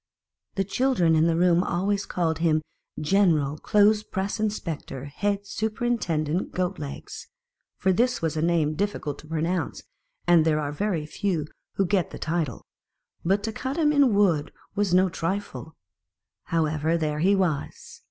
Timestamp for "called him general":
2.07-3.59